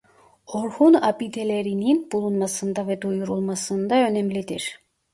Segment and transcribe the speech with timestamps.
[0.45, 4.79] Orhun Abideleri'nin bulunmasında ve duyurulmasında önemlidir.